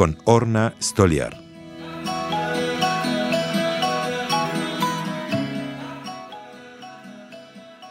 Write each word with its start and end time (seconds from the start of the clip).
con 0.00 0.16
Orna 0.24 0.72
Stoliar. 0.80 1.36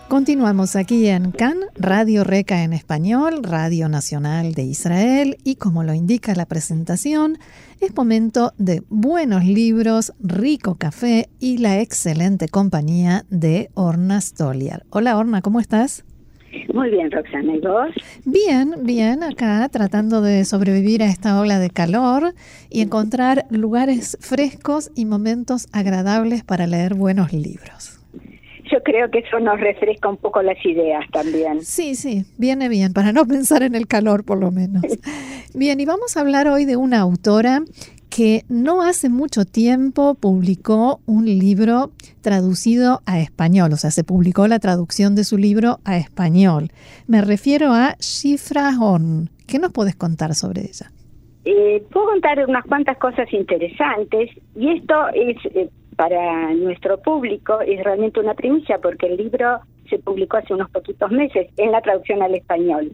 Continuamos 0.08 0.76
aquí 0.76 1.06
en 1.08 1.32
CAN, 1.32 1.60
Radio 1.76 2.24
Reca 2.24 2.64
en 2.64 2.74
español, 2.74 3.44
Radio 3.44 3.90
Nacional 3.90 4.56
de 4.56 4.64
Israel 4.64 5.38
y 5.44 5.58
como 5.58 5.84
lo 5.84 5.94
indica 5.94 6.34
la 6.34 6.48
presentación, 6.48 7.38
es 7.80 7.96
momento 7.96 8.54
de 8.58 8.82
buenos 8.90 9.46
libros, 9.46 10.14
rico 10.20 10.78
café 10.80 11.30
y 11.38 11.60
la 11.60 11.80
excelente 11.80 12.48
compañía 12.48 13.28
de 13.30 13.70
Orna 13.76 14.20
Stoliar. 14.20 14.84
Hola 14.90 15.16
Orna, 15.16 15.44
¿cómo 15.44 15.60
estás? 15.60 16.06
Muy 16.74 16.90
bien, 16.90 17.12
Roxana, 17.12 17.56
¿y 17.56 17.60
vos? 17.60 17.90
Bien, 18.26 18.76
bien, 18.84 19.24
acá 19.24 19.68
tratando 19.70 20.22
de 20.22 20.46
sobrevivir 20.46 21.04
a 21.04 21.08
esta 21.08 21.40
ola 21.40 21.60
de 21.60 21.70
calor 21.70 22.34
y 22.70 22.82
encontrar 22.82 23.46
lugares 23.50 24.18
frescos 24.22 24.92
y 24.96 25.06
momentos 25.06 25.68
agradables 25.72 26.44
para 26.44 26.68
leer 26.68 26.96
buenos 26.96 27.34
libros. 27.34 28.00
Yo 28.72 28.84
creo 28.84 29.10
que 29.10 29.20
eso 29.20 29.40
nos 29.40 29.60
refresca 29.60 30.10
un 30.10 30.18
poco 30.18 30.42
las 30.44 30.64
ideas 30.64 31.04
también. 31.12 31.64
Sí, 31.64 31.96
sí, 31.96 32.26
viene 32.38 32.70
bien, 32.70 32.94
para 32.94 33.12
no 33.12 33.26
pensar 33.26 33.64
en 33.64 33.74
el 33.74 33.88
calor 33.88 34.24
por 34.24 34.38
lo 34.38 34.52
menos. 34.52 34.84
Bien, 35.56 35.80
y 35.80 35.86
vamos 35.86 36.16
a 36.16 36.20
hablar 36.20 36.48
hoy 36.48 36.66
de 36.66 36.76
una 36.76 37.00
autora 37.00 37.64
que 38.10 38.44
no 38.50 38.82
hace 38.82 39.10
mucho 39.10 39.46
tiempo 39.46 40.16
publicó 40.16 41.00
un 41.06 41.26
libro 41.26 41.92
traducido 42.22 43.02
a 43.06 43.20
español, 43.20 43.74
o 43.74 43.78
sea, 43.78 43.92
se 43.92 44.04
publicó 44.04 44.48
la 44.48 44.60
traducción 44.60 45.16
de 45.16 45.24
su 45.24 45.38
libro 45.38 45.80
a 45.86 45.98
español. 45.98 46.70
Me 47.08 47.22
refiero 47.22 47.72
a 47.72 47.96
Shifra 48.00 48.72
Horn. 48.80 49.30
¿Qué 49.48 49.60
nos 49.60 49.72
puedes 49.72 49.96
contar 49.96 50.34
sobre 50.36 50.62
ella? 50.62 50.92
Eh, 51.46 51.84
puedo 51.92 52.08
contar 52.08 52.46
unas 52.48 52.66
cuantas 52.66 52.98
cosas 52.98 53.32
interesantes 53.32 54.30
y 54.56 54.70
esto 54.72 55.08
es 55.14 55.38
eh, 55.56 55.70
para 55.96 56.54
nuestro 56.54 56.98
público 57.02 57.62
es 57.62 57.84
realmente 57.84 58.20
una 58.20 58.34
primicia 58.34 58.80
porque 58.80 59.08
el 59.08 59.18
libro 59.18 59.60
se 59.90 60.00
publicó 60.00 60.38
hace 60.38 60.54
unos 60.54 60.70
poquitos 60.70 61.12
meses 61.12 61.48
en 61.58 61.72
la 61.72 61.82
traducción 61.82 62.22
al 62.22 62.36
español. 62.36 62.92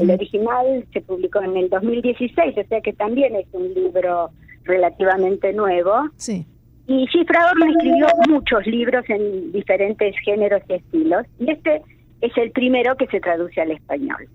El 0.00 0.10
original 0.10 0.84
se 0.92 1.00
publicó 1.00 1.40
en 1.40 1.56
el 1.56 1.70
2016, 1.70 2.58
o 2.58 2.68
sea 2.68 2.80
que 2.82 2.92
también 2.92 3.34
es 3.36 3.46
un 3.52 3.72
libro 3.72 4.30
relativamente 4.68 5.52
nuevo. 5.52 6.08
Sí. 6.16 6.46
Y 6.86 7.06
Cifrador 7.08 7.58
me 7.58 7.70
escribió 7.70 8.06
muchos 8.28 8.66
libros 8.66 9.04
en 9.08 9.52
diferentes 9.52 10.14
géneros 10.24 10.62
y 10.68 10.74
estilos, 10.74 11.26
y 11.38 11.50
este 11.50 11.82
es 12.20 12.36
el 12.36 12.50
primero 12.52 12.96
que 12.96 13.06
se 13.08 13.20
traduce 13.20 13.60
al 13.60 13.72
español. 13.72 14.26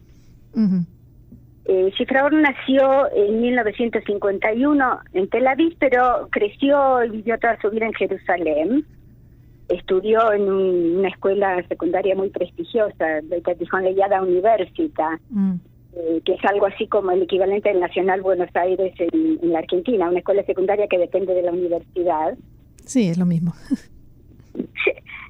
Eh, 1.65 1.91
Cifrador 1.97 2.33
nació 2.33 3.11
en 3.15 3.41
1951 3.41 4.99
en 5.13 5.29
Tel 5.29 5.47
Aviv, 5.47 5.75
pero 5.79 6.27
creció 6.29 7.03
y 7.05 7.09
vivió 7.09 7.39
toda 7.39 7.59
su 7.61 7.69
vida 7.69 7.87
en 7.87 7.93
Jerusalén. 7.93 8.85
Estudió 9.69 10.31
en 10.33 10.51
una 10.51 11.07
escuela 11.07 11.65
secundaria 11.67 12.15
muy 12.15 12.29
prestigiosa, 12.29 13.21
la 13.21 13.55
Tijón 13.55 13.83
Leyada 13.83 14.21
Universita. 14.21 15.19
Mm. 15.29 15.55
Eh, 15.95 16.21
que 16.25 16.33
es 16.33 16.45
algo 16.45 16.65
así 16.65 16.87
como 16.87 17.11
el 17.11 17.21
equivalente 17.21 17.69
del 17.69 17.79
Nacional 17.79 18.23
Buenos 18.23 18.49
Aires 18.55 18.93
en, 18.97 19.51
la 19.51 19.59
Argentina, 19.59 20.09
una 20.09 20.19
escuela 20.19 20.43
secundaria 20.43 20.87
que 20.87 20.97
depende 20.97 21.35
de 21.35 21.43
la 21.43 21.51
universidad. 21.51 22.35
Sí, 22.83 23.09
es 23.09 23.17
lo 23.19 23.27
mismo. 23.27 23.53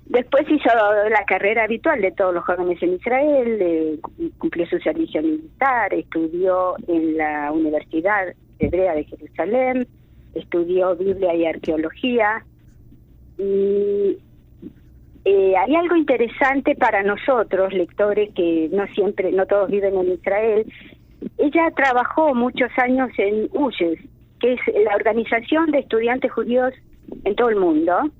Después 0.05 0.45
hizo 0.49 0.69
la 1.09 1.25
carrera 1.25 1.65
habitual 1.65 2.01
de 2.01 2.11
todos 2.11 2.33
los 2.33 2.45
jóvenes 2.45 2.81
en 2.81 2.93
Israel, 2.93 3.57
eh, 3.59 3.99
cumplió 4.37 4.65
su 4.67 4.79
servicio 4.79 5.21
militar, 5.21 5.93
estudió 5.93 6.75
en 6.87 7.17
la 7.17 7.51
Universidad 7.51 8.33
Hebrea 8.59 8.95
de 8.95 9.03
Jerusalén, 9.03 9.87
estudió 10.33 10.95
Biblia 10.95 11.35
y 11.35 11.45
Arqueología 11.45 12.45
y 13.37 14.17
eh, 15.25 15.53
hay 15.55 15.75
algo 15.75 15.95
interesante 15.95 16.75
para 16.75 17.01
nosotros, 17.01 17.71
lectores 17.71 18.33
que 18.35 18.69
no 18.73 18.85
siempre, 18.87 19.31
no 19.31 19.45
todos 19.45 19.69
viven 19.69 19.97
en 19.97 20.13
Israel. 20.13 20.65
Ella 21.37 21.71
trabajó 21.75 22.35
muchos 22.35 22.69
años 22.77 23.09
en 23.17 23.47
UYES, 23.53 23.99
que 24.41 24.53
es 24.53 24.59
la 24.83 24.95
organización 24.95 25.71
de 25.71 25.79
estudiantes 25.79 26.31
judíos 26.31 26.73
en 27.23 27.35
todo 27.35 27.49
el 27.49 27.55
mundo, 27.55 28.11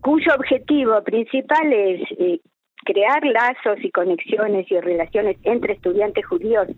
cuyo 0.00 0.34
objetivo 0.34 1.02
principal 1.04 1.72
es 1.72 2.00
eh, 2.18 2.40
crear 2.84 3.24
lazos 3.24 3.84
y 3.84 3.90
conexiones 3.90 4.70
y 4.70 4.80
relaciones 4.80 5.36
entre 5.44 5.74
estudiantes 5.74 6.26
judíos 6.26 6.68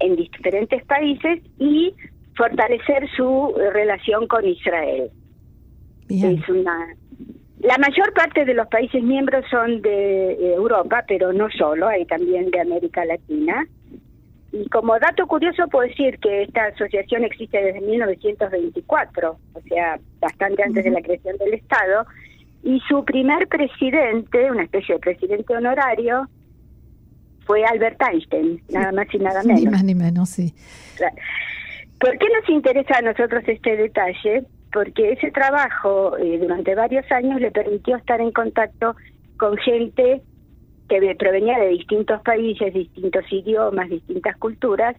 en 0.00 0.16
diferentes 0.16 0.84
países 0.84 1.40
y 1.58 1.94
fortalecer 2.36 3.08
su 3.16 3.54
relación 3.72 4.26
con 4.26 4.46
Israel. 4.46 5.10
Es 6.08 6.48
una 6.48 6.94
la 7.62 7.78
mayor 7.78 8.12
parte 8.12 8.44
de 8.44 8.54
los 8.54 8.66
países 8.66 9.02
miembros 9.02 9.44
son 9.48 9.82
de 9.82 10.32
eh, 10.32 10.54
Europa, 10.54 11.04
pero 11.06 11.32
no 11.32 11.48
solo, 11.50 11.86
hay 11.86 12.04
también 12.06 12.50
de 12.50 12.60
América 12.60 13.04
Latina. 13.04 13.66
Y 14.52 14.68
como 14.68 14.98
dato 14.98 15.26
curioso 15.26 15.68
puedo 15.68 15.88
decir 15.88 16.18
que 16.18 16.42
esta 16.42 16.66
asociación 16.66 17.24
existe 17.24 17.62
desde 17.62 17.80
1924, 17.80 19.38
o 19.54 19.60
sea, 19.62 19.98
bastante 20.20 20.62
antes 20.62 20.84
de 20.84 20.90
la 20.90 21.00
creación 21.00 21.36
del 21.38 21.54
Estado, 21.54 22.04
y 22.64 22.80
su 22.88 23.04
primer 23.04 23.46
presidente, 23.46 24.50
una 24.50 24.64
especie 24.64 24.96
de 24.96 25.00
presidente 25.00 25.56
honorario, 25.56 26.28
fue 27.46 27.64
Albert 27.64 28.00
Einstein, 28.02 28.60
nada 28.70 28.92
más 28.92 29.06
y 29.12 29.18
nada 29.18 29.42
menos. 29.44 29.62
Ni 29.62 29.70
más 29.70 29.84
ni 29.84 29.94
menos, 29.94 30.28
sí. 30.28 30.54
¿Por 31.98 32.18
qué 32.18 32.26
nos 32.40 32.48
interesa 32.48 32.98
a 32.98 33.02
nosotros 33.02 33.44
este 33.46 33.76
detalle? 33.76 34.44
Porque 34.72 35.12
ese 35.12 35.30
trabajo 35.30 36.16
eh, 36.18 36.38
durante 36.38 36.74
varios 36.74 37.10
años 37.12 37.40
le 37.40 37.50
permitió 37.50 37.96
estar 37.96 38.20
en 38.20 38.32
contacto 38.32 38.96
con 39.36 39.56
gente 39.58 40.22
que 40.88 41.14
provenía 41.18 41.58
de 41.58 41.68
distintos 41.68 42.20
países, 42.22 42.74
distintos 42.74 43.24
idiomas, 43.30 43.88
distintas 43.88 44.36
culturas, 44.36 44.96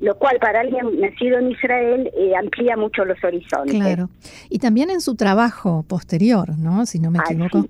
lo 0.00 0.16
cual 0.16 0.38
para 0.40 0.60
alguien 0.60 1.00
nacido 1.00 1.38
en 1.38 1.50
Israel 1.50 2.10
eh, 2.16 2.34
amplía 2.36 2.76
mucho 2.76 3.04
los 3.04 3.22
horizontes. 3.22 3.74
Claro. 3.74 4.08
Y 4.48 4.58
también 4.58 4.90
en 4.90 5.00
su 5.00 5.16
trabajo 5.16 5.84
posterior, 5.88 6.56
¿no? 6.58 6.86
Si 6.86 6.98
no 6.98 7.10
me 7.10 7.18
equivoco. 7.18 7.66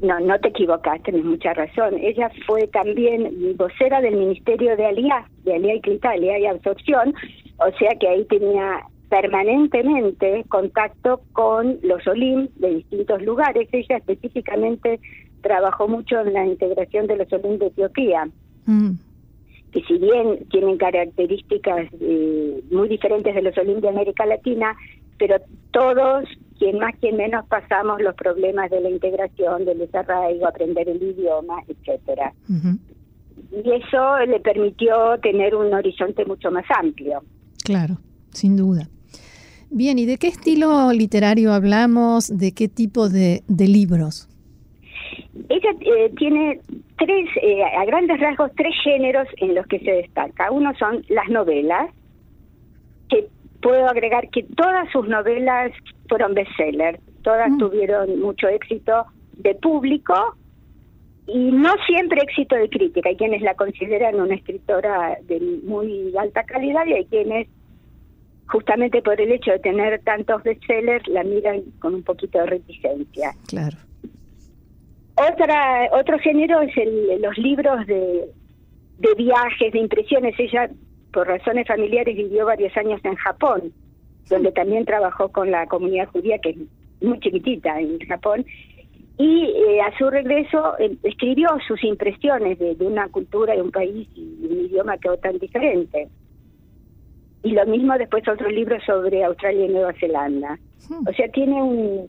No, 0.00 0.20
no 0.20 0.38
te 0.38 0.48
equivocaste, 0.48 1.12
tienes 1.12 1.24
mucha 1.24 1.54
razón. 1.54 1.94
Ella 1.98 2.30
fue 2.46 2.66
también 2.68 3.56
vocera 3.56 4.00
del 4.00 4.16
Ministerio 4.16 4.76
de 4.76 4.86
Alía, 4.86 5.24
de 5.44 5.54
Alía 5.54 5.76
y 5.76 5.80
Critalia 5.80 6.38
y 6.38 6.46
Absorción, 6.46 7.14
o 7.56 7.78
sea 7.78 7.90
que 7.98 8.08
ahí 8.08 8.24
tenía 8.26 8.82
permanentemente 9.14 10.44
contacto 10.48 11.20
con 11.32 11.78
los 11.84 12.04
OLIM 12.04 12.48
de 12.56 12.74
distintos 12.74 13.22
lugares. 13.22 13.68
Ella 13.70 13.98
específicamente 13.98 14.98
trabajó 15.40 15.86
mucho 15.86 16.18
en 16.20 16.32
la 16.32 16.44
integración 16.44 17.06
de 17.06 17.18
los 17.18 17.32
OLIM 17.32 17.58
de 17.58 17.66
Etiopía, 17.66 18.28
mm. 18.66 18.90
que 19.70 19.82
si 19.82 19.98
bien 19.98 20.44
tienen 20.50 20.78
características 20.78 21.86
eh, 22.00 22.60
muy 22.72 22.88
diferentes 22.88 23.32
de 23.32 23.42
los 23.42 23.56
OLIM 23.56 23.80
de 23.82 23.88
América 23.88 24.26
Latina, 24.26 24.74
pero 25.16 25.36
todos, 25.70 26.24
quien 26.58 26.80
más, 26.80 26.96
quien 26.98 27.16
menos, 27.16 27.46
pasamos 27.46 28.02
los 28.02 28.16
problemas 28.16 28.68
de 28.72 28.80
la 28.80 28.90
integración, 28.90 29.64
del 29.64 29.78
desarraigo, 29.78 30.48
aprender 30.48 30.88
el 30.88 31.00
idioma, 31.00 31.62
etcétera. 31.68 32.32
Y 32.48 33.70
eso 33.70 34.18
le 34.26 34.40
permitió 34.40 35.20
tener 35.22 35.54
un 35.54 35.72
horizonte 35.72 36.24
mucho 36.24 36.50
más 36.50 36.64
amplio. 36.76 37.22
Claro, 37.62 37.98
sin 38.32 38.56
duda. 38.56 38.88
Bien, 39.70 39.98
¿y 39.98 40.06
de 40.06 40.18
qué 40.18 40.28
estilo 40.28 40.92
literario 40.92 41.52
hablamos? 41.52 42.36
¿De 42.36 42.52
qué 42.52 42.68
tipo 42.68 43.08
de, 43.08 43.42
libros? 43.48 44.28
Ella 45.48 45.70
eh, 45.80 46.12
tiene 46.16 46.60
tres, 46.98 47.28
eh, 47.42 47.62
a 47.62 47.84
grandes 47.84 48.20
rasgos, 48.20 48.50
tres 48.56 48.74
géneros 48.82 49.26
en 49.38 49.54
los 49.54 49.66
que 49.66 49.78
se 49.80 49.90
destaca. 49.90 50.50
Uno 50.50 50.72
son 50.78 51.04
las 51.08 51.28
novelas, 51.28 51.90
que 53.08 53.26
puedo 53.60 53.86
agregar 53.88 54.28
que 54.30 54.42
todas 54.42 54.90
sus 54.92 55.08
novelas 55.08 55.72
fueron 56.08 56.34
bestsellers, 56.34 57.00
todas 57.22 57.50
mm. 57.50 57.58
tuvieron 57.58 58.20
mucho 58.20 58.48
éxito 58.48 59.06
de 59.36 59.54
público 59.54 60.36
y 61.26 61.50
no 61.50 61.72
siempre 61.86 62.22
éxito 62.22 62.54
de 62.54 62.68
crítica. 62.68 63.08
Hay 63.08 63.16
quienes 63.16 63.42
la 63.42 63.54
consideran 63.54 64.20
una 64.20 64.34
escritora 64.34 65.16
de 65.22 65.40
muy 65.64 66.14
alta 66.16 66.44
calidad 66.44 66.86
y 66.86 66.92
hay 66.92 67.04
quienes 67.06 67.48
justamente 68.48 69.02
por 69.02 69.20
el 69.20 69.32
hecho 69.32 69.52
de 69.52 69.58
tener 69.58 70.00
tantos 70.02 70.42
bestsellers, 70.42 71.06
la 71.08 71.24
miran 71.24 71.62
con 71.78 71.94
un 71.94 72.02
poquito 72.02 72.38
de 72.38 72.46
reticencia. 72.46 73.32
Claro. 73.48 73.76
Otra, 75.16 75.88
otro 75.92 76.18
género 76.18 76.60
es 76.60 76.76
el, 76.76 77.22
los 77.22 77.38
libros 77.38 77.86
de, 77.86 78.26
de 78.98 79.14
viajes, 79.16 79.72
de 79.72 79.78
impresiones. 79.78 80.34
Ella, 80.38 80.68
por 81.12 81.28
razones 81.28 81.66
familiares, 81.66 82.16
vivió 82.16 82.46
varios 82.46 82.76
años 82.76 83.00
en 83.04 83.14
Japón, 83.14 83.72
donde 84.28 84.52
también 84.52 84.84
trabajó 84.84 85.28
con 85.30 85.50
la 85.50 85.66
comunidad 85.66 86.08
judía, 86.08 86.38
que 86.38 86.50
es 86.50 86.56
muy 87.00 87.20
chiquitita 87.20 87.78
en 87.80 87.98
Japón, 88.00 88.44
y 89.16 89.44
eh, 89.44 89.80
a 89.80 89.96
su 89.96 90.10
regreso 90.10 90.76
eh, 90.78 90.96
escribió 91.04 91.48
sus 91.68 91.82
impresiones 91.84 92.58
de, 92.58 92.76
una 92.80 93.08
cultura, 93.08 93.54
de 93.54 93.62
un 93.62 93.70
país 93.70 94.08
y 94.16 94.46
un 94.46 94.66
idioma 94.66 94.98
que 94.98 95.16
tan 95.18 95.38
diferente. 95.38 96.08
Y 97.44 97.52
lo 97.52 97.64
mismo 97.66 97.96
después 97.96 98.26
otro 98.26 98.48
libro 98.50 98.76
sobre 98.84 99.22
Australia 99.22 99.66
y 99.66 99.68
Nueva 99.68 99.92
Zelanda. 100.00 100.58
Hmm. 100.88 101.06
O 101.06 101.12
sea, 101.12 101.28
tiene 101.28 101.62
un, 101.62 102.08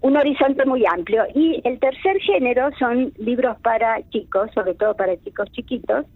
un 0.00 0.16
horizonte 0.16 0.64
muy 0.64 0.84
amplio. 0.86 1.24
Y 1.34 1.60
el 1.64 1.78
tercer 1.78 2.18
género 2.20 2.70
son 2.78 3.12
libros 3.18 3.58
para 3.62 4.08
chicos, 4.10 4.50
sobre 4.54 4.74
todo 4.74 4.94
para 4.94 5.16
chicos 5.22 5.50
chiquitos. 5.52 6.06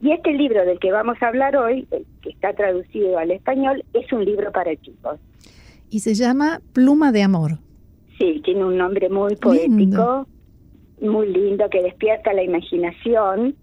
Y 0.00 0.12
este 0.12 0.32
libro 0.32 0.64
del 0.64 0.78
que 0.78 0.92
vamos 0.92 1.16
a 1.22 1.28
hablar 1.28 1.56
hoy, 1.56 1.86
eh, 1.90 2.04
que 2.22 2.30
está 2.30 2.52
traducido 2.54 3.18
al 3.18 3.30
español, 3.30 3.84
es 3.92 4.12
un 4.12 4.24
libro 4.24 4.52
para 4.52 4.74
chicos. 4.76 5.18
Y 5.90 6.00
se 6.00 6.14
llama 6.14 6.60
Pluma 6.72 7.12
de 7.12 7.22
Amor. 7.22 7.58
Sí, 8.18 8.40
tiene 8.44 8.64
un 8.64 8.76
nombre 8.76 9.08
muy 9.08 9.36
poético, 9.36 10.26
muy 11.00 11.28
lindo, 11.28 11.68
que 11.70 11.82
despierta 11.82 12.32
la 12.32 12.42
imaginación. 12.42 13.54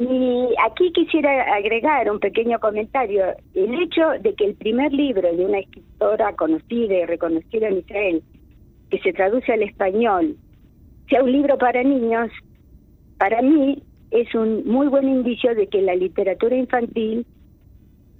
Y 0.00 0.48
aquí 0.64 0.90
quisiera 0.92 1.54
agregar 1.54 2.10
un 2.10 2.18
pequeño 2.18 2.58
comentario. 2.58 3.24
El 3.54 3.74
hecho 3.82 4.02
de 4.20 4.34
que 4.34 4.46
el 4.46 4.54
primer 4.54 4.92
libro 4.92 5.30
de 5.30 5.44
una 5.44 5.58
escritora 5.58 6.34
conocida 6.36 6.94
y 6.94 7.04
reconocida 7.04 7.68
en 7.68 7.78
Israel, 7.78 8.22
que 8.90 8.98
se 9.00 9.12
traduce 9.12 9.52
al 9.52 9.62
español, 9.62 10.36
sea 11.08 11.22
un 11.22 11.30
libro 11.30 11.58
para 11.58 11.82
niños, 11.82 12.30
para 13.18 13.42
mí 13.42 13.82
es 14.10 14.34
un 14.34 14.66
muy 14.66 14.88
buen 14.88 15.08
indicio 15.08 15.54
de 15.54 15.66
que 15.66 15.82
la 15.82 15.94
literatura 15.94 16.56
infantil 16.56 17.26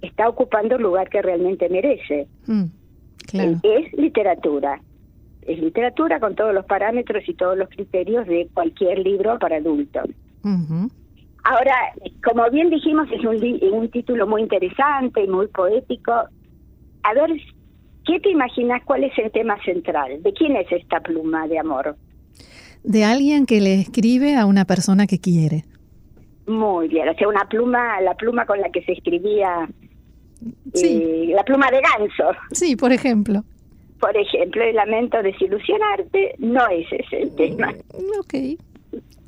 está 0.01 0.29
ocupando 0.29 0.75
el 0.75 0.83
lugar 0.83 1.09
que 1.09 1.21
realmente 1.21 1.67
merece. 1.67 2.27
Mm, 2.45 2.65
es 3.33 3.93
literatura 3.93 4.79
es 5.43 5.59
literatura 5.59 6.19
con 6.19 6.35
todos 6.35 6.53
los 6.53 6.65
parámetros 6.65 7.23
y 7.27 7.33
todos 7.33 7.57
los 7.57 7.69
criterios 7.69 8.27
de 8.27 8.47
cualquier 8.53 8.99
libro 8.99 9.39
para 9.39 9.57
adultos. 9.57 10.05
Ahora, 11.43 11.73
como 12.23 12.49
bien 12.51 12.69
dijimos, 12.69 13.07
es 13.11 13.23
un, 13.25 13.73
un 13.73 13.89
título 13.89 14.27
muy 14.27 14.43
interesante 14.43 15.23
y 15.23 15.27
muy 15.27 15.47
poético. 15.47 16.11
A 16.11 17.13
ver, 17.13 17.31
¿qué 18.05 18.19
te 18.19 18.29
imaginas 18.29 18.83
cuál 18.85 19.03
es 19.03 19.17
el 19.17 19.31
tema 19.31 19.57
central? 19.63 20.21
¿De 20.21 20.33
quién 20.33 20.55
es 20.55 20.71
esta 20.71 20.99
pluma 20.99 21.47
de 21.47 21.57
amor? 21.57 21.95
De 22.83 23.03
alguien 23.03 23.45
que 23.45 23.59
le 23.59 23.75
escribe 23.75 24.35
a 24.35 24.45
una 24.45 24.65
persona 24.65 25.07
que 25.07 25.19
quiere. 25.19 25.65
Muy 26.47 26.87
bien, 26.87 27.07
o 27.09 27.13
sea, 27.13 27.27
una 27.27 27.47
pluma, 27.47 28.01
la 28.01 28.15
pluma 28.15 28.45
con 28.45 28.59
la 28.59 28.69
que 28.69 28.83
se 28.83 28.93
escribía, 28.93 29.67
eh, 30.73 31.31
la 31.33 31.43
pluma 31.43 31.69
de 31.71 31.81
ganso. 31.81 32.37
Sí, 32.51 32.75
por 32.75 32.91
ejemplo. 32.91 33.43
Por 33.99 34.17
ejemplo, 34.17 34.63
el 34.63 34.75
lamento 34.75 35.21
desilusionarte 35.21 36.35
no 36.39 36.67
es 36.67 36.87
ese 36.91 37.21
el 37.21 37.35
tema. 37.35 37.73
Ok. 38.19 38.33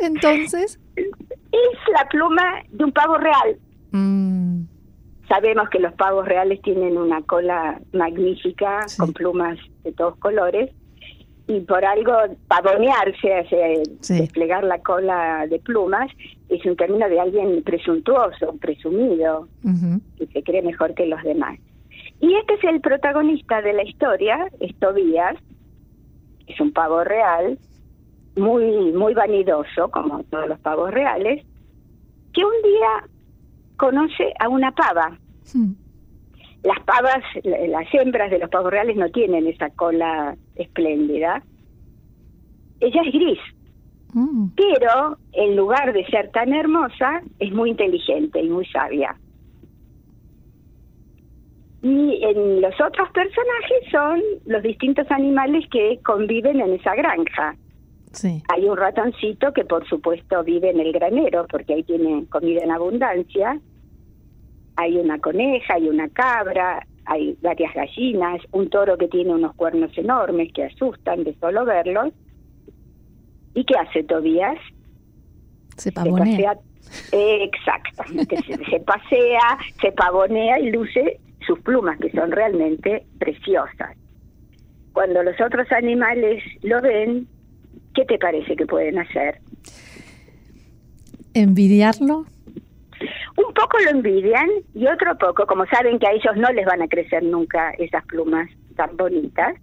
Entonces. 0.05 0.79
Es 0.95 1.93
la 1.93 2.07
pluma 2.09 2.63
de 2.69 2.83
un 2.83 2.91
pavo 2.91 3.17
real. 3.17 3.57
Mm. 3.91 4.63
Sabemos 5.27 5.69
que 5.69 5.79
los 5.79 5.93
pavos 5.93 6.25
reales 6.27 6.61
tienen 6.61 6.97
una 6.97 7.21
cola 7.21 7.79
magnífica, 7.93 8.85
con 8.97 9.13
plumas 9.13 9.57
de 9.83 9.91
todos 9.93 10.17
colores, 10.17 10.71
y 11.47 11.59
por 11.61 11.83
algo 11.83 12.13
pavonearse, 12.47 13.83
desplegar 13.99 14.63
la 14.63 14.79
cola 14.79 15.45
de 15.47 15.59
plumas, 15.59 16.09
es 16.49 16.65
un 16.65 16.75
término 16.75 17.07
de 17.09 17.19
alguien 17.19 17.63
presuntuoso, 17.63 18.55
presumido, 18.59 19.47
que 20.17 20.27
se 20.27 20.43
cree 20.43 20.61
mejor 20.61 20.93
que 20.93 21.05
los 21.05 21.21
demás. 21.23 21.59
Y 22.19 22.33
este 22.35 22.53
es 22.53 22.63
el 22.63 22.79
protagonista 22.79 23.61
de 23.61 23.73
la 23.73 23.83
historia, 23.83 24.47
es 24.59 24.73
Tobías, 24.79 25.35
es 26.47 26.59
un 26.59 26.71
pavo 26.71 27.03
real, 27.03 27.57
muy, 28.35 28.91
muy 28.93 29.13
vanidoso, 29.13 29.89
como 29.91 30.23
todos 30.25 30.47
los 30.47 30.59
pavos 30.59 30.91
reales, 30.91 31.45
que 32.33 32.43
un 32.43 32.61
día 32.63 33.09
conoce 33.77 34.33
a 34.39 34.49
una 34.49 34.71
pava. 34.71 35.17
Las 36.63 36.79
pavas, 36.85 37.23
las 37.43 37.93
hembras 37.93 38.31
de 38.31 38.39
los 38.39 38.49
pavos 38.49 38.71
reales 38.71 38.95
no 38.95 39.09
tienen 39.09 39.47
esa 39.47 39.69
cola 39.71 40.35
espléndida. 40.55 41.43
Ella 42.79 43.01
es 43.05 43.13
gris, 43.13 43.39
hmm. 44.13 44.47
pero 44.55 45.17
en 45.33 45.55
lugar 45.55 45.93
de 45.93 46.05
ser 46.05 46.31
tan 46.31 46.53
hermosa, 46.53 47.21
es 47.39 47.51
muy 47.51 47.71
inteligente 47.71 48.41
y 48.41 48.49
muy 48.49 48.65
sabia. 48.67 49.15
Y 51.81 52.23
en 52.23 52.61
los 52.61 52.73
otros 52.79 53.09
personajes 53.11 53.91
son 53.91 54.21
los 54.45 54.63
distintos 54.63 55.05
animales 55.11 55.65
que 55.69 55.99
conviven 56.03 56.61
en 56.61 56.73
esa 56.73 56.95
granja. 56.95 57.55
Sí. 58.13 58.43
Hay 58.49 58.69
un 58.69 58.77
ratoncito 58.77 59.53
que 59.53 59.65
por 59.65 59.87
supuesto 59.87 60.43
vive 60.43 60.69
en 60.69 60.79
el 60.79 60.91
granero 60.91 61.45
porque 61.49 61.73
ahí 61.73 61.83
tiene 61.83 62.25
comida 62.29 62.63
en 62.63 62.71
abundancia. 62.71 63.59
Hay 64.75 64.97
una 64.97 65.19
coneja, 65.19 65.75
hay 65.75 65.89
una 65.89 66.09
cabra, 66.09 66.85
hay 67.05 67.37
varias 67.41 67.73
gallinas, 67.73 68.41
un 68.51 68.69
toro 68.69 68.97
que 68.97 69.07
tiene 69.07 69.33
unos 69.33 69.55
cuernos 69.55 69.95
enormes 69.97 70.51
que 70.53 70.65
asustan 70.65 71.23
de 71.23 71.35
solo 71.35 71.65
verlos. 71.65 72.13
¿Y 73.55 73.65
qué 73.65 73.75
hace 73.77 74.03
Tobías? 74.03 74.57
Se 75.77 75.91
pavonea. 75.91 76.57
exactamente, 77.11 78.37
se 78.69 78.79
pasea, 78.79 79.57
se 79.81 79.91
pavonea 79.91 80.59
y 80.59 80.71
luce 80.71 81.19
sus 81.45 81.59
plumas, 81.59 81.99
que 81.99 82.11
son 82.11 82.31
realmente 82.31 83.05
preciosas. 83.19 83.97
Cuando 84.93 85.23
los 85.23 85.39
otros 85.41 85.71
animales 85.71 86.43
lo 86.61 86.81
ven, 86.81 87.27
¿qué 87.93 88.05
te 88.05 88.17
parece 88.17 88.55
que 88.55 88.65
pueden 88.65 88.99
hacer? 88.99 89.39
¿Envidiarlo? 91.33 92.25
Un 93.35 93.53
poco 93.53 93.79
lo 93.83 93.89
envidian 93.89 94.47
y 94.73 94.87
otro 94.87 95.17
poco, 95.17 95.45
como 95.45 95.65
saben 95.65 95.99
que 95.99 96.07
a 96.07 96.11
ellos 96.11 96.35
no 96.35 96.51
les 96.51 96.65
van 96.65 96.81
a 96.81 96.87
crecer 96.87 97.23
nunca 97.23 97.71
esas 97.71 98.05
plumas 98.05 98.49
tan 98.75 98.95
bonitas, 98.95 99.55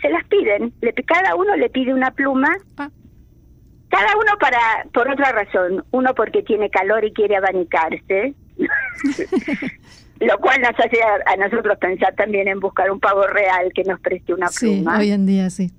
se 0.00 0.10
las 0.10 0.24
piden. 0.26 0.72
Le, 0.80 0.92
cada 0.92 1.34
uno 1.34 1.56
le 1.56 1.68
pide 1.70 1.92
una 1.92 2.10
pluma. 2.10 2.56
Ah. 2.76 2.90
Cada 3.88 4.16
uno 4.16 4.32
para 4.40 4.58
por 4.92 5.08
otra 5.08 5.32
razón. 5.32 5.84
Uno 5.90 6.14
porque 6.14 6.42
tiene 6.42 6.70
calor 6.70 7.04
y 7.04 7.12
quiere 7.12 7.36
abanicarse. 7.36 8.34
lo 10.20 10.38
cual 10.38 10.60
nos 10.62 10.70
hace 10.70 10.98
a, 11.02 11.36
nosotros 11.36 11.76
pensar 11.78 12.14
también 12.14 12.48
en 12.48 12.58
buscar 12.58 12.90
un 12.90 13.00
pavo 13.00 13.26
real 13.26 13.70
que 13.74 13.84
nos 13.84 14.00
preste 14.00 14.32
una 14.32 14.48
pluma. 14.48 14.96
Sí, 14.96 15.02
hoy 15.02 15.10
en 15.12 15.26
día 15.26 15.50
sí. 15.50 15.70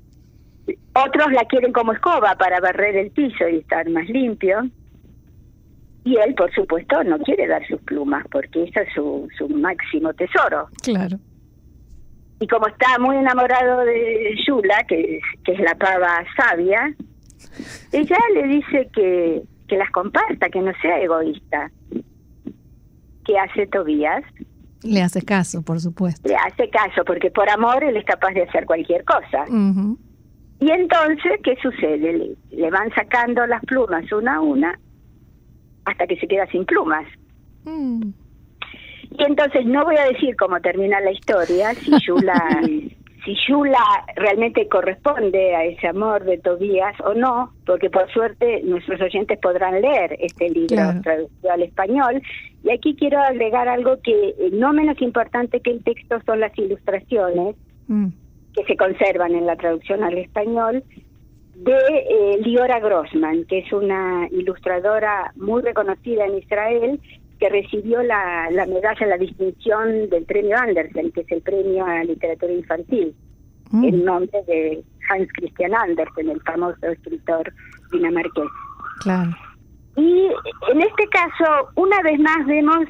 Otros 0.93 1.31
la 1.31 1.45
quieren 1.45 1.71
como 1.71 1.93
escoba 1.93 2.35
para 2.35 2.59
barrer 2.59 2.95
el 2.95 3.11
piso 3.11 3.47
y 3.47 3.57
estar 3.57 3.89
más 3.89 4.07
limpio. 4.09 4.67
Y 6.03 6.15
él, 6.17 6.35
por 6.35 6.53
supuesto, 6.53 7.03
no 7.03 7.19
quiere 7.19 7.47
dar 7.47 7.65
sus 7.67 7.81
plumas 7.81 8.25
porque 8.31 8.63
ese 8.63 8.81
es 8.81 8.93
su, 8.93 9.27
su 9.37 9.49
máximo 9.49 10.13
tesoro. 10.13 10.69
Claro. 10.81 11.17
Y 12.39 12.47
como 12.47 12.67
está 12.67 12.97
muy 12.99 13.17
enamorado 13.17 13.81
de 13.81 14.35
Yula, 14.45 14.85
que 14.87 15.17
es, 15.17 15.23
que 15.43 15.53
es 15.53 15.59
la 15.59 15.75
pava 15.75 16.23
sabia, 16.37 16.93
ella 17.91 18.17
le 18.35 18.43
dice 18.43 18.89
que, 18.93 19.41
que 19.67 19.77
las 19.77 19.89
comparta, 19.91 20.49
que 20.49 20.61
no 20.61 20.71
sea 20.81 21.01
egoísta. 21.01 21.71
¿qué 23.27 23.37
hace 23.37 23.67
Tobías? 23.67 24.23
Le 24.83 25.01
hace 25.01 25.21
caso, 25.21 25.61
por 25.61 25.79
supuesto. 25.81 26.27
Le 26.27 26.35
hace 26.35 26.69
caso, 26.69 27.03
porque 27.05 27.29
por 27.29 27.49
amor 27.49 27.83
él 27.83 27.97
es 27.97 28.05
capaz 28.05 28.31
de 28.31 28.43
hacer 28.43 28.65
cualquier 28.65 29.03
cosa. 29.03 29.45
Y 30.59 30.71
entonces, 30.71 31.39
¿qué 31.43 31.55
sucede? 31.61 32.35
Le, 32.51 32.69
van 32.71 32.89
sacando 32.93 33.45
las 33.45 33.63
plumas 33.65 34.11
una 34.11 34.35
a 34.35 34.41
una 34.41 34.79
hasta 35.85 36.07
que 36.07 36.17
se 36.17 36.27
queda 36.27 36.47
sin 36.47 36.65
plumas. 36.65 37.05
Mm. 37.63 38.09
Y 39.11 39.23
entonces 39.23 39.65
no 39.65 39.85
voy 39.85 39.95
a 39.97 40.05
decir 40.05 40.35
cómo 40.35 40.59
termina 40.59 40.99
la 40.99 41.11
historia, 41.11 41.73
si 41.75 41.91
Yula 42.05 42.61
si 43.27 43.35
Yula 43.45 43.83
realmente 44.15 44.69
corresponde 44.69 45.53
a 45.53 45.65
ese 45.65 45.87
amor 45.87 46.23
de 46.23 46.37
Tobías 46.37 46.95
o 47.01 47.13
no, 47.13 47.51
porque 47.65 47.89
por 47.89 48.09
suerte 48.13 48.61
nuestros 48.63 49.01
oyentes 49.01 49.37
podrán 49.39 49.81
leer 49.81 50.15
este 50.19 50.49
libro 50.49 51.01
traducido 51.03 51.51
al 51.51 51.63
español. 51.63 52.21
Y 52.63 52.71
aquí 52.71 52.95
quiero 52.95 53.19
agregar 53.19 53.67
algo 53.67 53.97
que 54.01 54.29
eh, 54.29 54.49
no 54.53 54.71
menos 54.71 55.01
importante 55.01 55.59
que 55.59 55.71
el 55.71 55.83
texto 55.83 56.21
son 56.25 56.39
las 56.39 56.57
ilustraciones 56.57 57.57
mm. 57.87 58.07
Que 58.57 58.65
se 58.65 58.75
conservan 58.75 59.35
en 59.35 59.45
la 59.45 59.55
traducción 59.55 60.03
al 60.03 60.17
español 60.17 60.83
de 61.55 61.77
eh, 61.77 62.37
Liora 62.41 62.79
Grossman, 62.79 63.45
que 63.45 63.59
es 63.59 63.71
una 63.71 64.27
ilustradora 64.31 65.31
muy 65.35 65.61
reconocida 65.61 66.25
en 66.25 66.37
Israel 66.39 66.99
que 67.39 67.49
recibió 67.49 68.01
la, 68.01 68.49
la 68.51 68.65
medalla, 68.65 69.05
la 69.05 69.17
distinción 69.17 70.09
del 70.09 70.25
premio 70.25 70.57
Andersen, 70.57 71.11
que 71.11 71.21
es 71.21 71.31
el 71.31 71.41
premio 71.41 71.85
a 71.85 72.03
literatura 72.03 72.51
infantil, 72.51 73.15
Mm. 73.71 73.83
en 73.83 74.05
nombre 74.05 74.43
de 74.47 74.83
Hans 75.09 75.27
Christian 75.33 75.73
Andersen, 75.73 76.29
el 76.29 76.41
famoso 76.41 76.87
escritor 76.87 77.51
dinamarqués. 77.91 78.49
Claro. 79.01 79.31
Y 79.95 80.27
en 80.71 80.81
este 80.81 81.07
caso, 81.09 81.69
una 81.75 82.01
vez 82.03 82.19
más 82.19 82.45
vemos 82.45 82.85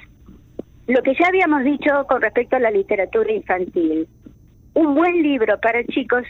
lo 0.88 1.02
que 1.02 1.14
ya 1.20 1.28
habíamos 1.28 1.64
dicho 1.64 2.06
con 2.08 2.22
respecto 2.22 2.56
a 2.56 2.60
la 2.60 2.72
literatura 2.72 3.32
infantil. 3.32 4.08
Un 4.78 4.94
buen 4.94 5.24
libro 5.24 5.60
para 5.60 5.84
chicos 5.86 6.24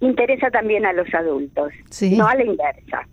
interesa 0.00 0.50
también 0.50 0.84
a 0.84 0.92
los 0.92 1.08
adultos, 1.14 1.72
Sí. 1.88 2.16
no 2.18 2.26
a 2.28 2.34
la 2.34 2.44
inversa. 2.44 3.08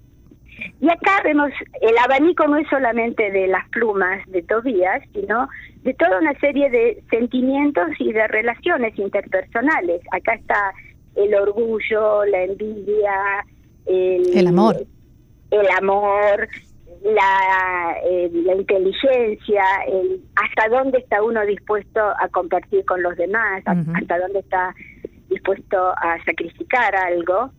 Y 0.82 0.90
acá 0.90 1.22
vemos, 1.24 1.50
el 1.82 1.98
abanico 1.98 2.46
no 2.48 2.58
es 2.58 2.68
solamente 2.70 3.32
de 3.32 3.48
las 3.48 3.68
plumas 3.70 4.20
de 4.28 4.42
Tobías, 4.44 5.02
sino 5.14 5.48
de 5.84 5.94
toda 5.94 6.20
una 6.20 6.38
serie 6.40 6.70
de 6.70 7.02
sentimientos 7.10 7.88
y 8.00 8.12
de 8.12 8.28
relaciones 8.28 8.98
interpersonales. 9.00 10.02
Acá 10.12 10.34
está 10.34 10.74
el 11.16 11.34
orgullo, 11.36 12.26
la 12.26 12.44
envidia, 12.44 13.46
el, 13.86 14.38
El 14.38 14.48
amor. 14.48 14.76
el 15.52 15.68
amor, 15.80 16.50
la, 17.04 17.96
eh, 18.06 18.30
la 18.34 18.56
inteligencia, 18.56 19.64
el 19.88 20.22
hasta 20.36 20.70
dónde 20.70 21.00
está 21.00 21.24
uno 21.24 21.46
dispuesto 21.46 22.00
a 22.00 22.28
compartir 22.30 22.86
con 22.86 23.02
los 23.02 23.16
demás, 23.18 23.64
hasta 23.66 24.20
dónde 24.20 24.40
está 24.40 24.74
dispuesto 25.30 25.78
a 25.98 26.18
sacrificar 26.26 26.96
algo. 26.96 27.52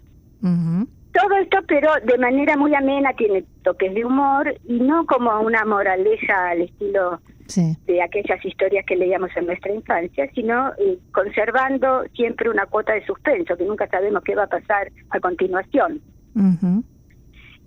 Ujú. 0.42 0.86
Todo 1.12 1.36
esto, 1.42 1.58
pero 1.66 1.90
de 2.04 2.16
manera 2.18 2.56
muy 2.56 2.74
amena, 2.74 3.12
tiene 3.14 3.44
toques 3.62 3.92
de 3.94 4.04
humor 4.04 4.54
y 4.66 4.80
no 4.80 5.04
como 5.06 5.40
una 5.40 5.64
moraleja 5.64 6.50
al 6.50 6.62
estilo 6.62 7.20
Sí. 7.48 7.76
de 7.86 8.00
aquellas 8.00 8.42
historias 8.44 8.86
que 8.86 8.96
leíamos 8.96 9.28
en 9.36 9.44
nuestra 9.46 9.74
infancia, 9.74 10.26
sino 10.34 10.70
eh, 10.78 10.96
conservando 11.12 12.04
siempre 12.14 12.48
una 12.48 12.64
cuota 12.66 12.94
de 12.94 13.04
suspenso, 13.04 13.56
que 13.56 13.64
nunca 13.64 13.86
sabemos 13.88 14.22
qué 14.24 14.34
va 14.34 14.44
a 14.44 14.46
pasar 14.46 14.90
a 15.10 15.20
continuación. 15.20 16.00
Ujú. 16.34 16.82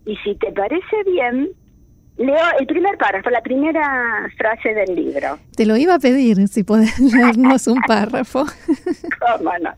Y 0.08 0.16
si 0.24 0.34
te 0.36 0.52
parece 0.54 1.04
bien, 1.06 1.50
leo 2.18 2.46
el 2.60 2.66
primer 2.66 2.98
párrafo, 2.98 3.30
la 3.30 3.42
primera 3.42 4.30
frase 4.38 4.74
del 4.74 4.96
libro. 4.96 5.38
Te 5.56 5.66
lo 5.66 5.76
iba 5.76 5.96
a 5.96 6.00
pedir 6.00 6.48
si 6.48 6.64
podés 6.64 7.00
leernos 7.14 7.68
un 7.68 7.82
párrafo. 7.88 8.46
¿Cómo 9.20 9.52
no? 9.62 9.74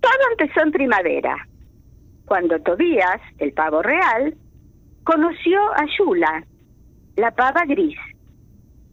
Todo 0.00 0.12
empezó 0.32 0.60
en 0.62 0.72
primavera, 0.72 1.36
cuando 2.24 2.58
Tobías, 2.60 3.20
el 3.38 3.52
pavo 3.52 3.82
real, 3.82 4.34
conoció 5.04 5.60
a 5.74 5.84
Yula, 5.98 6.44
la 7.16 7.30
pava 7.32 7.64
gris, 7.66 7.98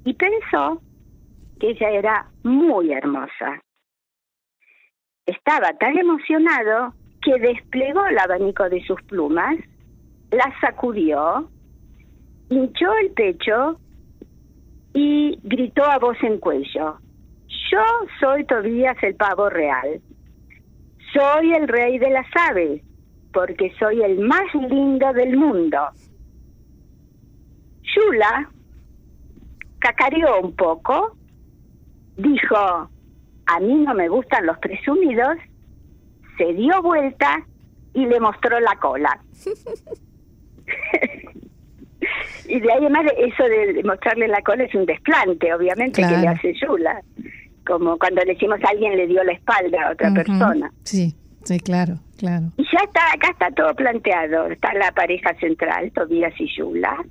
y 0.04 0.14
pensó 0.14 0.82
que 1.60 1.70
ella 1.70 1.90
era 1.92 2.28
muy 2.44 2.92
hermosa. 2.92 3.62
Estaba 5.26 5.74
tan 5.74 5.98
emocionado 5.98 6.94
que 7.22 7.40
desplegó 7.40 8.06
el 8.06 8.18
abanico 8.20 8.70
de 8.70 8.84
sus 8.86 9.02
plumas, 9.04 9.56
la 10.32 10.54
sacudió, 10.62 11.50
hinchó 12.50 12.94
el 13.02 13.12
pecho 13.12 13.80
y 14.94 15.40
gritó 15.44 15.86
a 15.86 16.00
voz 16.00 16.18
en 16.24 16.40
cuello, 16.40 16.98
yo 17.72 17.84
soy 18.20 18.46
Tobías 18.46 18.98
el 19.04 19.16
pavo 19.16 19.50
real. 19.50 20.02
Soy 21.14 21.54
el 21.54 21.68
rey 21.68 21.98
de 21.98 22.10
las 22.10 22.28
aves, 22.50 22.82
porque 23.34 23.74
soy 23.80 24.02
el 24.02 24.20
más 24.20 24.54
lindo 24.54 25.12
del 25.14 25.38
mundo. 25.38 25.78
Yula 27.84 28.50
cacareó 29.80 30.42
un 30.42 30.56
poco, 30.56 31.16
dijo, 32.18 32.56
a 32.58 33.60
mí 33.62 33.74
no 33.86 33.94
me 33.94 34.10
gustan 34.10 34.46
los 34.46 34.58
presumidos, 34.60 35.38
se 36.38 36.54
dio 36.54 36.82
vuelta 36.82 37.46
y 37.94 38.06
le 38.06 38.20
mostró 38.20 38.60
la 38.60 38.76
cola. 38.76 39.20
y 42.48 42.60
de 42.60 42.72
ahí 42.72 42.78
además 42.80 43.06
eso 43.18 43.44
de 43.44 43.84
mostrarle 43.84 44.28
la 44.28 44.42
cola 44.42 44.64
es 44.64 44.76
un 44.76 44.86
desplante, 44.86 45.54
obviamente, 45.54 46.02
que 46.02 46.18
le 46.18 46.28
hace 46.28 46.54
Yula. 46.54 47.02
Como 47.66 47.98
cuando 47.98 48.22
le 48.22 48.34
decimos 48.34 48.60
a 48.64 48.70
alguien 48.70 48.96
le 48.96 49.08
dio 49.08 49.24
la 49.24 49.34
espalda 49.34 49.88
a 49.88 49.92
otra 49.92 50.14
persona. 50.14 50.72
Sí, 50.84 51.14
sí, 51.44 51.60
claro, 51.60 52.00
claro. 52.18 52.46
Y 52.58 52.64
ya 52.64 52.80
está, 52.84 53.12
acá 53.14 53.30
está 53.32 53.52
todo 53.52 53.74
planteado. 53.76 54.48
Está 54.48 54.74
la 54.74 54.92
pareja 54.94 55.34
central, 55.36 55.92
Tobías 55.92 56.34
y 56.40 56.48
Yula. 56.56 57.04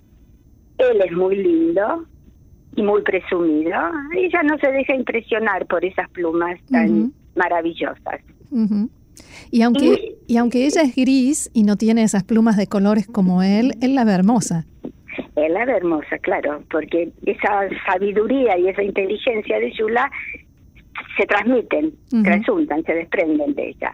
Él 0.78 1.02
es 1.04 1.12
muy 1.12 1.36
lindo 1.36 2.06
y 2.74 2.82
muy 2.82 3.02
presumido. 3.02 3.78
Ella 4.14 4.42
no 4.42 4.58
se 4.58 4.70
deja 4.70 4.94
impresionar 4.94 5.66
por 5.66 5.84
esas 5.84 6.08
plumas 6.10 6.58
tan 6.70 7.12
maravillosas. 7.34 8.20
Ujú. 8.50 8.88
Y 9.50 9.62
aunque, 9.62 10.16
y 10.26 10.36
aunque 10.36 10.66
ella 10.66 10.82
es 10.82 10.94
gris 10.94 11.50
y 11.52 11.62
no 11.62 11.76
tiene 11.76 12.02
esas 12.02 12.24
plumas 12.24 12.56
de 12.56 12.66
colores 12.66 13.06
como 13.06 13.42
él, 13.42 13.74
él 13.80 13.94
la 13.94 14.04
ve 14.04 14.12
hermosa. 14.12 14.66
Él 15.36 15.52
la 15.52 15.64
ve 15.64 15.72
hermosa, 15.72 16.18
claro, 16.18 16.62
porque 16.70 17.12
esa 17.24 17.68
sabiduría 17.86 18.58
y 18.58 18.68
esa 18.68 18.82
inteligencia 18.82 19.58
de 19.58 19.72
Yula 19.72 20.10
se 21.16 21.26
transmiten, 21.26 21.92
Ujú. 22.12 22.24
resultan, 22.24 22.82
se 22.84 22.94
desprenden 22.94 23.54
de 23.54 23.68
ella. 23.68 23.92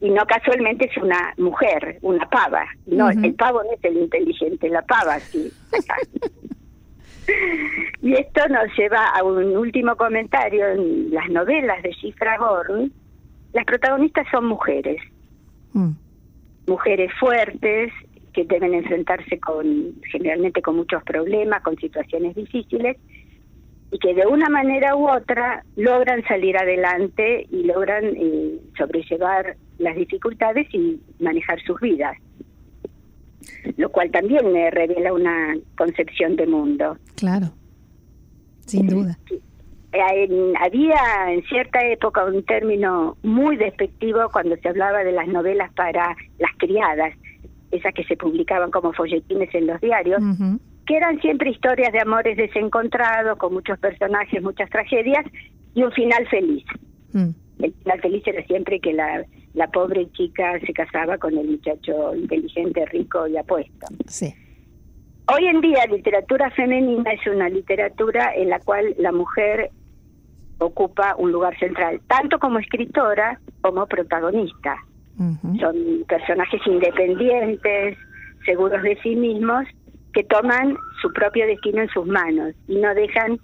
Y 0.00 0.10
no 0.10 0.24
casualmente 0.26 0.88
es 0.88 0.96
una 0.96 1.34
mujer, 1.38 1.98
una 2.02 2.28
pava. 2.28 2.64
No, 2.86 3.10
el 3.10 3.34
pavo 3.34 3.62
no 3.64 3.72
es 3.72 3.84
el 3.84 3.96
inteligente, 3.96 4.68
la 4.68 4.82
pava 4.82 5.18
sí. 5.18 5.50
Y 8.00 8.14
esto 8.14 8.48
nos 8.48 8.74
lleva 8.76 9.04
a 9.08 9.22
un 9.22 9.56
último 9.56 9.96
comentario 9.96 10.66
en 10.68 11.10
las 11.10 11.28
novelas 11.28 11.82
de 11.82 11.92
Cifra 12.00 12.38
Gorn. 12.38 12.92
Las 13.52 13.64
protagonistas 13.64 14.26
son 14.30 14.46
mujeres, 14.46 15.00
Mm. 15.72 15.90
mujeres 16.66 17.10
fuertes 17.20 17.92
que 18.32 18.44
deben 18.44 18.74
enfrentarse 18.74 19.38
con 19.38 19.94
generalmente 20.10 20.62
con 20.62 20.76
muchos 20.76 21.02
problemas, 21.04 21.62
con 21.62 21.76
situaciones 21.76 22.34
difíciles 22.34 22.96
y 23.90 23.98
que 23.98 24.14
de 24.14 24.26
una 24.26 24.48
manera 24.48 24.94
u 24.96 25.08
otra 25.10 25.64
logran 25.76 26.22
salir 26.24 26.56
adelante 26.56 27.46
y 27.50 27.64
logran 27.64 28.04
eh, 28.16 28.58
sobrellevar 28.76 29.56
las 29.78 29.96
dificultades 29.96 30.66
y 30.72 31.00
manejar 31.20 31.60
sus 31.62 31.80
vidas. 31.80 32.16
Lo 33.76 33.90
cual 33.90 34.10
también 34.10 34.52
me 34.52 34.70
revela 34.70 35.12
una 35.12 35.56
concepción 35.76 36.36
de 36.36 36.46
mundo. 36.46 36.98
Claro, 37.16 37.52
sin 38.66 38.86
duda. 38.88 39.18
Eh, 39.30 39.40
en- 39.92 40.56
había 40.58 41.32
en 41.32 41.42
cierta 41.44 41.80
época 41.86 42.24
un 42.24 42.42
término 42.44 43.16
muy 43.22 43.56
despectivo 43.56 44.28
cuando 44.32 44.56
se 44.56 44.68
hablaba 44.68 45.04
de 45.04 45.12
las 45.12 45.26
novelas 45.28 45.72
para 45.74 46.14
las 46.38 46.50
criadas, 46.58 47.14
esas 47.70 47.92
que 47.94 48.04
se 48.04 48.16
publicaban 48.16 48.70
como 48.70 48.92
folletines 48.92 49.54
en 49.54 49.66
los 49.66 49.80
diarios, 49.80 50.20
que 50.86 50.96
eran 50.96 51.20
siempre 51.20 51.50
historias 51.50 51.92
de 51.92 52.00
amores 52.00 52.36
desencontrados, 52.36 53.36
con 53.38 53.52
muchos 53.52 53.78
personajes, 53.78 54.42
muchas 54.42 54.70
tragedias 54.70 55.24
y 55.74 55.82
un 55.82 55.92
final 55.92 56.26
feliz. 56.28 56.64
Mm. 57.12 57.28
El 57.62 57.72
final 57.74 58.00
feliz 58.00 58.22
era 58.26 58.42
siempre 58.44 58.80
que 58.80 58.92
la, 58.92 59.24
la 59.54 59.66
pobre 59.68 60.10
chica 60.12 60.58
se 60.60 60.72
casaba 60.72 61.18
con 61.18 61.36
el 61.36 61.46
muchacho 61.46 62.14
inteligente, 62.14 62.86
rico 62.86 63.26
y 63.26 63.36
apuesto. 63.36 63.86
Sí. 64.06 64.32
Hoy 65.30 65.46
en 65.46 65.60
día 65.60 65.84
literatura 65.86 66.50
femenina 66.52 67.12
es 67.12 67.26
una 67.26 67.50
literatura 67.50 68.34
en 68.34 68.48
la 68.48 68.60
cual 68.60 68.94
la 68.98 69.12
mujer 69.12 69.70
ocupa 70.58 71.14
un 71.18 71.32
lugar 71.32 71.58
central, 71.58 72.00
tanto 72.06 72.38
como 72.38 72.58
escritora 72.58 73.38
como 73.60 73.86
protagonista. 73.86 74.76
Son 75.60 75.76
personajes 76.08 76.60
independientes, 76.66 77.98
seguros 78.46 78.82
de 78.82 78.96
sí 79.02 79.16
mismos, 79.16 79.66
que 80.14 80.24
toman 80.24 80.76
su 81.02 81.12
propio 81.12 81.46
destino 81.46 81.82
en 81.82 81.88
sus 81.90 82.06
manos 82.06 82.54
y 82.66 82.76
no 82.76 82.94
dejan 82.94 83.38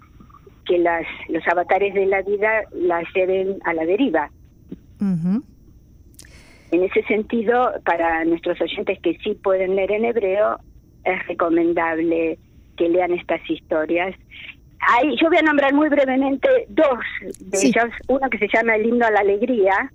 que 0.65 0.79
las, 0.79 1.05
los 1.29 1.47
avatares 1.47 1.93
de 1.93 2.07
la 2.07 2.23
vida 2.23 2.63
las 2.73 3.03
lleven 3.13 3.59
a 3.65 3.73
la 3.73 3.85
deriva. 3.85 4.31
En 6.71 6.83
ese 6.83 7.03
sentido, 7.03 7.73
para 7.85 8.25
nuestros 8.25 8.59
oyentes 8.59 8.99
que 9.01 9.17
sí 9.19 9.35
pueden 9.35 9.75
leer 9.75 9.91
en 9.91 10.05
hebreo, 10.05 10.59
es 11.05 11.27
recomendable 11.27 12.37
que 12.77 12.89
lean 12.89 13.11
estas 13.13 13.47
historias. 13.49 14.15
Hay, 14.79 15.15
yo 15.17 15.29
voy 15.29 15.37
a 15.37 15.41
nombrar 15.41 15.73
muy 15.73 15.89
brevemente 15.89 16.47
dos 16.69 16.99
de 17.39 17.57
Sí. 17.57 17.67
ellos. 17.67 17.91
Uno 18.07 18.29
que 18.29 18.37
se 18.37 18.47
llama 18.53 18.75
El 18.75 18.85
himno 18.85 19.05
a 19.05 19.11
la 19.11 19.21
alegría, 19.21 19.91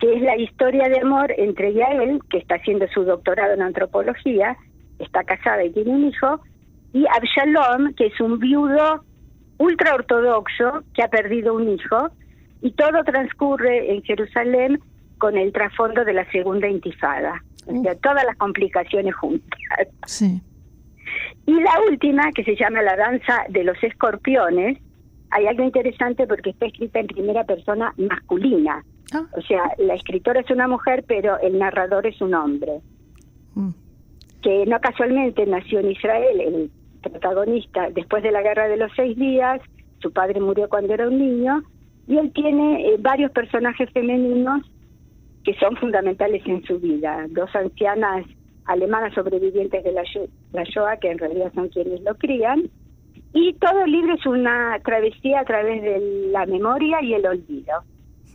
que 0.00 0.14
es 0.14 0.22
la 0.22 0.36
historia 0.36 0.88
de 0.88 1.00
amor 1.00 1.32
entre 1.36 1.72
Yael, 1.74 2.20
que 2.30 2.38
está 2.38 2.56
haciendo 2.56 2.86
su 2.88 3.04
doctorado 3.04 3.54
en 3.54 3.62
antropología, 3.62 4.56
está 4.98 5.24
casada 5.24 5.64
y 5.64 5.70
tiene 5.72 5.90
un 5.90 6.08
hijo, 6.08 6.40
y 6.92 7.04
Absalom, 7.06 7.94
que 7.94 8.06
es 8.06 8.20
un 8.20 8.38
viudo 8.38 9.04
ultra 9.58 9.94
ortodoxo 9.94 10.82
que 10.94 11.02
ha 11.02 11.08
perdido 11.08 11.54
un 11.54 11.68
hijo, 11.68 12.10
y 12.62 12.72
todo 12.72 13.04
transcurre 13.04 13.92
en 13.92 14.02
Jerusalén 14.02 14.80
con 15.18 15.36
el 15.36 15.52
trasfondo 15.52 16.04
de 16.04 16.12
la 16.14 16.30
segunda 16.30 16.68
intifada. 16.68 17.42
O 17.66 17.82
sea, 17.82 17.94
todas 17.96 18.24
las 18.24 18.36
complicaciones 18.36 19.14
juntas. 19.14 19.58
Sí. 20.06 20.40
Y 21.46 21.52
la 21.60 21.72
última, 21.88 22.30
que 22.32 22.44
se 22.44 22.56
llama 22.56 22.82
La 22.82 22.96
danza 22.96 23.44
de 23.48 23.64
los 23.64 23.82
escorpiones, 23.82 24.78
hay 25.30 25.46
algo 25.46 25.64
interesante 25.64 26.26
porque 26.26 26.50
está 26.50 26.66
escrita 26.66 27.00
en 27.00 27.06
primera 27.06 27.44
persona 27.44 27.92
masculina. 27.96 28.84
Ah. 29.12 29.24
O 29.36 29.42
sea, 29.42 29.72
la 29.78 29.94
escritora 29.94 30.40
es 30.40 30.50
una 30.50 30.68
mujer, 30.68 31.04
pero 31.06 31.38
el 31.40 31.58
narrador 31.58 32.06
es 32.06 32.20
un 32.20 32.34
hombre. 32.34 32.80
Mm. 33.54 33.70
Que 34.42 34.66
no 34.66 34.80
casualmente 34.80 35.46
nació 35.46 35.80
en 35.80 35.90
Israel, 35.92 36.40
el 36.40 36.70
protagonista, 37.02 37.90
después 37.90 38.22
de 38.22 38.32
la 38.32 38.42
guerra 38.42 38.68
de 38.68 38.76
los 38.76 38.92
seis 38.94 39.16
días, 39.16 39.60
su 40.00 40.12
padre 40.12 40.40
murió 40.40 40.68
cuando 40.68 40.94
era 40.94 41.08
un 41.08 41.18
niño, 41.18 41.62
y 42.06 42.18
él 42.18 42.32
tiene 42.32 42.88
eh, 42.88 42.96
varios 42.98 43.30
personajes 43.32 43.90
femeninos 43.92 44.62
que 45.46 45.54
son 45.54 45.76
fundamentales 45.76 46.42
en 46.44 46.64
su 46.64 46.80
vida. 46.80 47.24
Dos 47.30 47.54
ancianas 47.54 48.26
alemanas 48.64 49.14
sobrevivientes 49.14 49.84
de 49.84 49.92
la, 49.92 50.02
la 50.52 50.64
Shoah, 50.64 50.96
que 50.96 51.08
en 51.08 51.18
realidad 51.18 51.52
son 51.54 51.68
quienes 51.68 52.00
lo 52.00 52.16
crían, 52.16 52.68
y 53.32 53.54
todo 53.54 53.84
el 53.84 53.92
libro 53.92 54.14
es 54.14 54.26
una 54.26 54.76
travesía 54.84 55.40
a 55.40 55.44
través 55.44 55.82
de 55.82 56.30
la 56.32 56.46
memoria 56.46 57.00
y 57.00 57.14
el 57.14 57.26
olvido. 57.26 57.74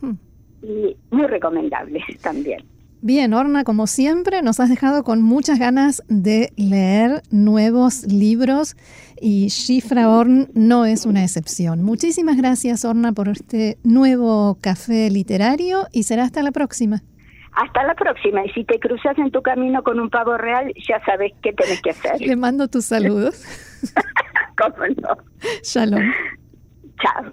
Hmm. 0.00 0.14
Y 0.62 0.96
muy 1.10 1.26
recomendable 1.26 2.02
también. 2.22 2.64
Bien, 3.04 3.34
Orna, 3.34 3.64
como 3.64 3.88
siempre, 3.88 4.42
nos 4.42 4.60
has 4.60 4.68
dejado 4.68 5.02
con 5.02 5.22
muchas 5.22 5.58
ganas 5.58 6.04
de 6.06 6.52
leer 6.56 7.22
nuevos 7.32 8.04
libros 8.06 8.76
y 9.20 9.48
Shifra 9.48 10.08
Orn 10.08 10.50
no 10.54 10.86
es 10.86 11.04
una 11.04 11.24
excepción. 11.24 11.82
Muchísimas 11.82 12.36
gracias, 12.36 12.84
Orna, 12.84 13.10
por 13.10 13.28
este 13.28 13.76
nuevo 13.82 14.56
café 14.60 15.10
literario 15.10 15.88
y 15.90 16.04
será 16.04 16.22
hasta 16.22 16.44
la 16.44 16.52
próxima. 16.52 17.02
Hasta 17.54 17.82
la 17.82 17.96
próxima. 17.96 18.46
Y 18.46 18.50
si 18.50 18.62
te 18.62 18.78
cruzas 18.78 19.18
en 19.18 19.32
tu 19.32 19.42
camino 19.42 19.82
con 19.82 19.98
un 19.98 20.08
pavo 20.08 20.38
real, 20.38 20.72
ya 20.88 21.04
sabes 21.04 21.32
qué 21.42 21.52
tenés 21.54 21.82
que 21.82 21.90
hacer. 21.90 22.20
Le 22.20 22.36
mando 22.36 22.68
tus 22.68 22.84
saludos. 22.84 23.42
¿Cómo 24.56 24.86
no? 25.02 25.16
Shalom. 25.64 26.12
Chao. 27.02 27.32